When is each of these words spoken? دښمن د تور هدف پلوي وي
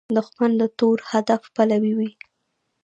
دښمن 0.15 0.51
د 0.61 0.63
تور 0.77 0.97
هدف 1.11 1.41
پلوي 1.55 1.93
وي 1.97 2.11